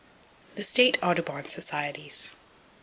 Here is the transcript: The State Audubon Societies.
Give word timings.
The 0.55 0.63
State 0.63 0.97
Audubon 1.03 1.47
Societies. 1.47 2.31